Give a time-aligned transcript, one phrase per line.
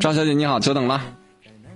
[0.00, 1.00] 赵小姐你好，久等了。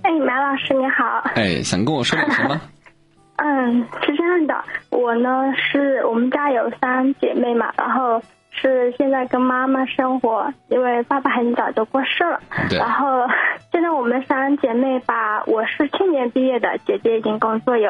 [0.03, 1.23] 哎，马老师你好。
[1.35, 2.59] 哎，想跟我说点什么？
[3.37, 8.21] 嗯，是这样的，我呢是我们家有三姐妹嘛，然后
[8.51, 12.39] 是现在跟妈妈生活，因为爸爸很早就过世了。
[12.69, 13.25] 对然后
[13.71, 17.89] 现在我们三姐妹吧，我是去年毕业的，姐姐已经工作有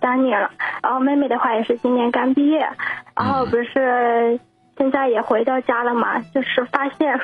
[0.00, 0.50] 三年了，
[0.82, 2.60] 然后妹妹的话也是今年刚毕业，
[3.16, 4.38] 然后不是
[4.78, 7.18] 现在也回到家了嘛，就是发现，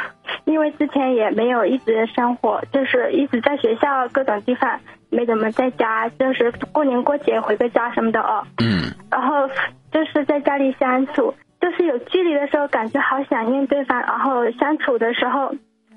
[0.50, 8.44] 因为之前也没有一直生活，就是一直在学校各种地方，没怎么在家，就是过年过节回个家什么的哦。
[8.58, 9.48] 嗯然后
[9.92, 15.54] 就是在家里相处，就是有距离的时候感觉好想念对方，然后相处的时候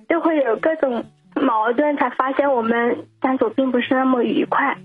[0.07, 1.03] 就会有各种
[1.35, 4.75] 矛盾，才发现我们相处并不是那么愉快。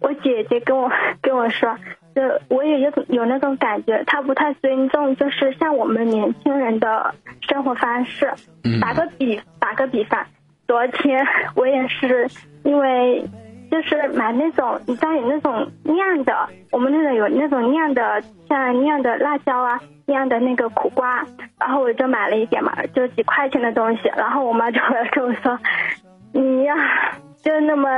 [0.00, 0.90] 我姐姐跟我
[1.20, 1.76] 跟我说，
[2.14, 8.30] 就我也有有那种感觉，她不太尊重，就是像我们年轻人的生活方式。
[8.64, 10.24] 嗯打个比打个比方，
[10.66, 12.28] 昨天我也是
[12.62, 13.24] 因为
[13.70, 21.24] 就是买那种你知道有那种酿的，我们那种有那种酿的像酿的辣椒啊，酿的那个苦瓜，
[21.58, 25.58] 然后我就买了一点嘛，就几块钱的东西，然后我妈就回 来跟我说，
[26.32, 26.74] 你呀、
[27.42, 27.88] 就那么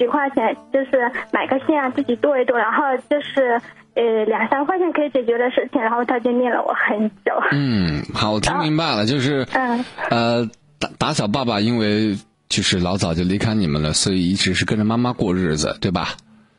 [0.00, 3.60] 几块钱，就是买个线啊自己剁一剁，然后就是。
[3.92, 7.32] 呃，两三块钱可以解决的事情，然后他就念了我很久。
[7.50, 12.16] 嗯，好，我听明白了，就是嗯呃，打打小爸爸因为
[12.48, 16.10] 就是老早就离开你们了，所以一直是跟着妈妈过日子，对吧？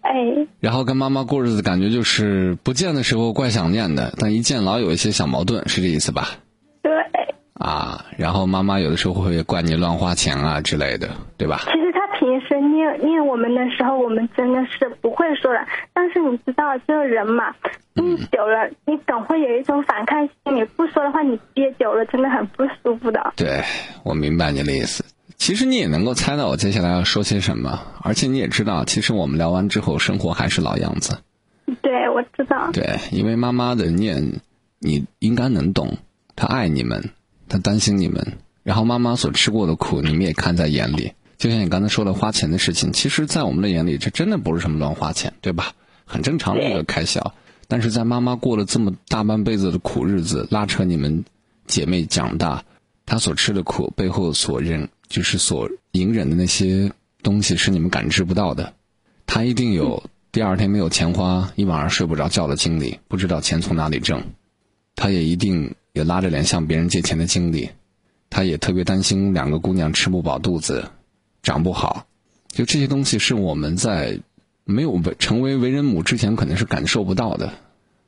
[0.01, 0.11] 哎，
[0.59, 6.27] 然后跟妈妈过日子，感觉就是不见的时候怪想念的，但一见老有一些小矛盾，是这意思吧？
[6.83, 6.91] 对。
[7.53, 11.61] 啊，然后妈妈有的时候会怪你乱花钱啊之类的，对吧？
[13.11, 15.59] 念念我们的时候，我们真的是不会说的。
[15.93, 17.53] 但是你知道，这个人嘛，
[17.93, 20.55] 念久了，你总会有一种反抗心。
[20.55, 23.33] 理不说的话，你憋久了，真的很不舒服的。
[23.35, 23.61] 对，
[24.03, 25.03] 我明白你的意思。
[25.35, 31.17] 其实你也能够猜到我接下来要说些什么，而且你也知道，其实我们聊完之后，生活还是老样子。
[31.81, 32.69] 对，我知道。
[32.71, 34.39] 对，因为妈妈的念，
[34.79, 35.97] 你应该能懂，
[36.35, 37.09] 她爱你们，
[37.49, 41.11] 她担心你们，然后妈妈所吃过的苦，你们也看在眼里。
[41.41, 45.73] 就像你刚才说的花钱的事情，其实，在我们的眼里，这真的不是什么乱花钱，对吧？
[46.05, 47.33] 很正常的一个开销。
[47.67, 51.25] 但是在妈妈过了这么大半辈子的苦日子，拉扯你们
[51.65, 52.63] 姐妹长大，
[53.07, 56.91] 她所吃的苦背后所忍，就是所隐忍的那些
[57.23, 58.75] 东西，是你们感知不到的。
[59.25, 64.23] 她一定有第二天没有钱花，一晚上睡不着觉的经历，不知道钱从哪里挣。
[64.95, 67.71] 她也一定有拉着脸向别人借钱的经历。
[68.29, 70.87] 她也特别担心两个姑娘吃不饱肚子，
[71.43, 72.05] 长不好。
[72.47, 74.19] 就这些东西是我们在
[74.65, 77.53] 没有为成为为人母之前，肯定是感受不到的。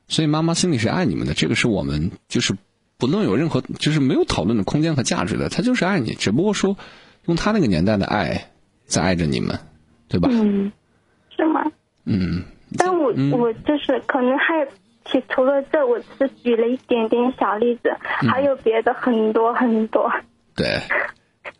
[0.06, 2.54] 所以妈妈心里是爱你们的，这个是我们就是
[2.98, 6.76] 不论有任何就是没有讨论的空间和价值的，她就是爱你，只不过说
[7.24, 8.50] 用她那个年代的爱
[8.84, 9.58] 在爱着你们，
[10.08, 10.28] 对吧？
[10.30, 10.70] 嗯，
[11.34, 11.72] 是吗？
[12.04, 12.44] 嗯，
[12.76, 14.68] 但我、我就是可能还
[15.30, 20.12] 除了这，我只是举了一点点小例子，还有别的很多很多。
[20.54, 20.80] 对，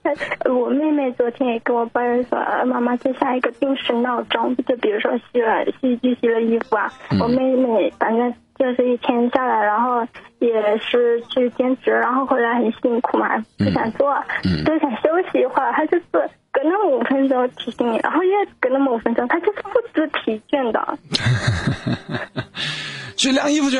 [0.50, 10.06] 我妹妹昨天也跟我抱怨说，呃妈妈就像一个定时闹钟，就比如说洗了洗衣机洗了衣服啊，我妹妹反正就是一天下来，然后
[10.38, 13.28] 也是去兼职，然后回来很辛苦嘛，
[13.58, 14.14] 不想做，
[14.64, 16.04] 就想休息一会儿，她就是
[16.52, 20.98] 隔那么五分钟提醒你，然后又隔那么五分钟，她就是不知疲倦的。
[23.16, 23.78] 去晾衣服去。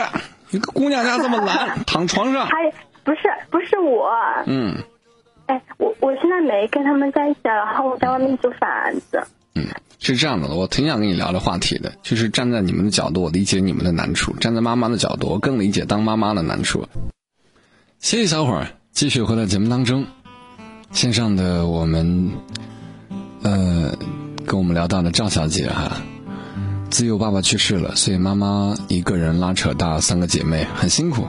[0.51, 2.47] 一个姑娘家这么懒，躺床上。
[2.47, 2.71] 还
[3.03, 4.09] 不是不是我，
[4.47, 4.73] 嗯
[5.47, 8.69] 哎，我我现在没跟他们在一起，然后我在外面租房
[9.11, 9.23] 子。
[9.55, 9.67] 嗯，
[9.99, 16.87] 是这样的，我挺想跟你聊这话题的，就是站在你们的角度，我理解你们的难处；站在妈妈的角度，我更理解当妈妈的难处。
[17.99, 20.07] 歇一小会儿，继续回到节目当中。
[20.93, 22.31] 线上的我们，
[23.43, 23.97] 呃，
[24.47, 25.99] 跟我们聊到的赵小姐哈，
[26.91, 31.27] 自幼爸爸去世了，所以妈妈一个人拉扯大三个姐妹，很辛苦。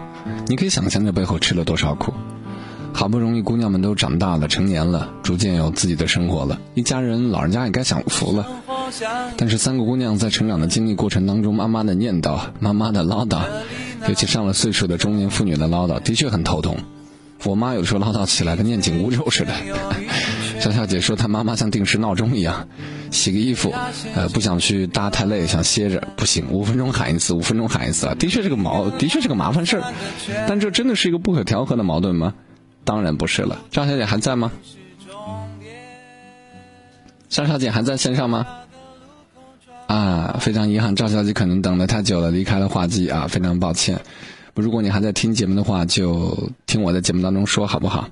[0.48, 2.14] 你可以想象这背后吃了多少苦。
[2.96, 8.48] 好不容易姑娘们都长大了、成年了，逐渐有自己的生活了，一家人老人家也该享福了。
[9.36, 13.42] 但是三个姑娘在成长的经历过程当中，妈妈的念叨、妈妈的唠叨，
[14.08, 16.78] 尤其上了岁数的中年妇女的唠叨，的确很头痛。
[17.44, 19.52] 我妈有时候唠叨起来跟念紧箍咒似的。
[20.62, 22.70] 小小姐说她妈妈像定时闹钟一样，
[23.12, 23.74] 洗个衣服，
[24.16, 29.94] 呃，不想去搭太累，想歇着，不行，五分钟喊一次，五分钟喊一次，的确是个矛，的确是个麻烦事儿。
[30.48, 32.34] 但这真的是一个不可调和的矛盾吗？
[32.86, 33.60] 当然不是了。
[33.72, 34.52] 赵小姐还在吗？
[37.28, 38.48] 赵小姐还在线上吗？
[39.88, 44.00] 啊，非常遗憾，赵小姐可能等的太久了，离开了话机啊，非常抱歉。
[44.54, 48.10] 如果你还在听节目的话，就听我在节目当中说好不好？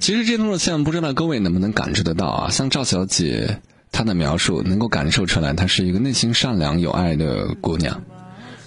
[0.00, 2.48] 其实这段路线不知道各位能不能感知得到啊？
[2.48, 3.60] 像赵小姐
[3.98, 8.00] 她的描述，能够感受出来，她是一个内心善良有爱的姑娘。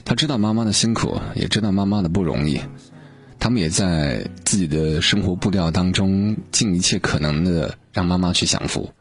[0.04, 2.60] 她知道妈妈的辛苦，也知道妈妈的不容易。
[3.40, 8.92] 他们也在自己的生活步调当中尽一切可能的让妈妈去享福。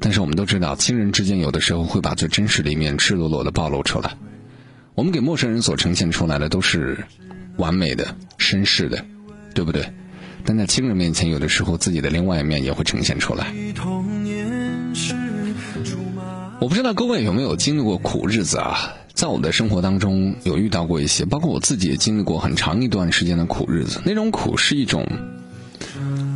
[0.00, 4.16] 但是我们都知道，亲人之间有的时候会把最真实的一面赤裸裸的暴露出来。
[4.94, 7.04] 我们给陌生人所呈现出来的都是
[7.58, 9.04] 完美的、绅士的，
[9.52, 9.92] 对不对？
[10.46, 13.52] 但在亲人面前，有的时候自己的另外一面也会呈现出来。
[16.58, 18.94] 我不知道各位有没有经历过苦日子啊？
[19.12, 24.00] 在我的生活当中，有遇到过一些，包括我自己也经历过很长一段时间的苦日子。
[24.06, 25.06] 那种苦是一种，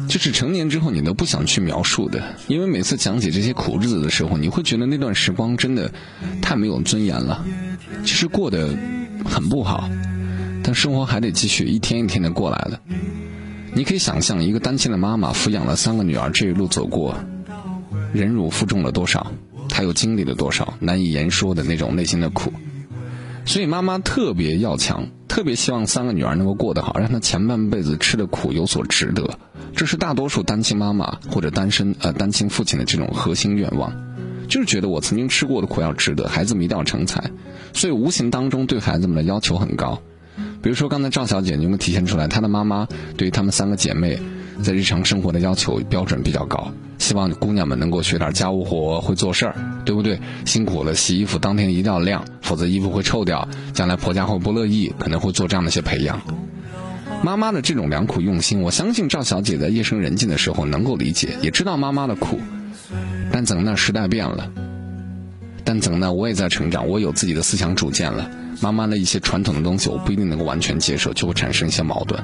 [0.08, 5.90] 就是成年之后你都不想去描述的，因为每次讲起这些苦日子的时候，你会觉得那段时光真的
[6.42, 7.42] 太没有尊严了，
[8.04, 8.68] 其实过得
[9.24, 9.88] 很不好，
[10.62, 12.78] 但生活还得继续，一天一天的过来了。
[13.72, 17.14] 你可以想象，一个单亲的妈妈抚养了三个女儿，这一路走过，
[18.12, 19.32] 忍辱负重了多少？
[19.80, 22.52] 她又经历了多少难以言说的那种内心的苦？
[23.46, 29.38] 所以妈妈特别要强，特别希望三个女儿能够过得好，让她前半辈子吃的苦有所值得。
[29.74, 33.90] 这是大多数单亲妈妈或者单身呃单亲父亲的这种核心愿望，
[34.48, 37.30] 就是觉得我曾经吃过的苦要值得，孩子们一定要成才。
[37.72, 40.02] 所以无形当中对孩子们的要求很高。
[40.60, 42.86] 比如说，刚才赵小姐您有没有体现出来，她的妈妈
[43.16, 44.20] 对于她们三个姐妹，
[44.62, 49.54] 在日常生活的要求标准比较高，希望姑娘们能够学点家务活，会做事儿，
[49.84, 50.20] 对不对？
[50.44, 56.20] 辛苦了，洗衣服当天一定要晾，否则衣服会臭掉，将来婆家会不乐意，可能会做这样的一些培养。
[57.22, 62.38] 妈妈的这种良苦用心，我相信赵小姐在夜深人静的时候能够理解，也知道妈妈的苦。
[63.30, 63.76] 但怎呢？
[63.76, 64.50] 时代变了。
[65.64, 66.12] 但怎呢？
[66.12, 68.30] 我也在成长，我有自己的思想主见了。
[68.60, 72.20] 妈妈的一些传统的东西，我不一定能够完全接受，就会产生一些矛盾。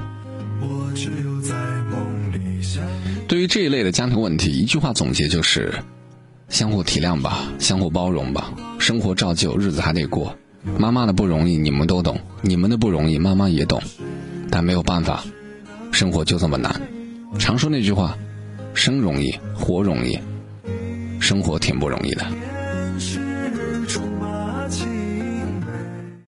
[0.61, 1.55] 我只有在
[3.37, 5.71] 对于这一类的家庭问题，一句话总结就是：
[6.49, 8.50] 相互体谅吧，相互包容吧。
[8.79, 10.35] 生活照旧，日子还得过。
[10.79, 13.79] 妈妈的不容易，你们都懂；你们的不容易，妈妈也懂。
[14.50, 15.23] 但没有办法，
[15.93, 16.81] 生活就这么难。
[17.38, 18.17] 常说那句话：
[18.73, 20.19] 生容易，活容易，
[21.21, 22.25] 生活挺不容易的。